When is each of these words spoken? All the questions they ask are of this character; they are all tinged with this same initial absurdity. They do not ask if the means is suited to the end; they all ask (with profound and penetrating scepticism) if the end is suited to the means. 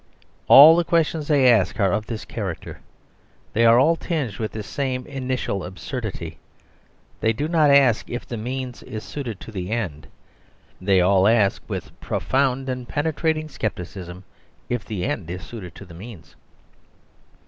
All 0.47 0.75
the 0.75 0.83
questions 0.83 1.27
they 1.27 1.47
ask 1.47 1.79
are 1.79 1.91
of 1.91 2.07
this 2.07 2.25
character; 2.25 2.79
they 3.53 3.67
are 3.67 3.77
all 3.77 3.95
tinged 3.95 4.37
with 4.39 4.51
this 4.51 4.65
same 4.65 5.05
initial 5.05 5.63
absurdity. 5.63 6.39
They 7.19 7.33
do 7.33 7.47
not 7.47 7.69
ask 7.69 8.09
if 8.09 8.25
the 8.27 8.35
means 8.35 8.81
is 8.81 9.03
suited 9.03 9.39
to 9.41 9.51
the 9.51 9.69
end; 9.69 10.07
they 10.81 11.01
all 11.01 11.27
ask 11.27 11.61
(with 11.67 11.91
profound 12.01 12.67
and 12.67 12.89
penetrating 12.89 13.47
scepticism) 13.47 14.23
if 14.69 14.83
the 14.83 15.05
end 15.05 15.29
is 15.29 15.43
suited 15.43 15.75
to 15.75 15.85
the 15.85 15.93
means. 15.93 16.35